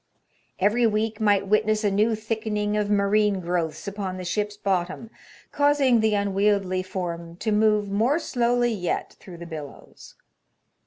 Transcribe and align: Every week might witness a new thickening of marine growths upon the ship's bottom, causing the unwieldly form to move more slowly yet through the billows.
Every 0.57 0.87
week 0.87 1.19
might 1.21 1.45
witness 1.47 1.83
a 1.83 1.91
new 1.91 2.15
thickening 2.15 2.75
of 2.75 2.89
marine 2.89 3.39
growths 3.39 3.87
upon 3.87 4.17
the 4.17 4.25
ship's 4.25 4.57
bottom, 4.57 5.11
causing 5.51 5.99
the 5.99 6.15
unwieldly 6.15 6.81
form 6.81 7.35
to 7.35 7.51
move 7.51 7.91
more 7.91 8.17
slowly 8.17 8.73
yet 8.73 9.15
through 9.19 9.37
the 9.37 9.45
billows. 9.45 10.15